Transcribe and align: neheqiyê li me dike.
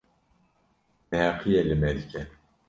neheqiyê 1.09 1.61
li 1.69 1.75
me 1.81 1.89
dike. 1.97 2.21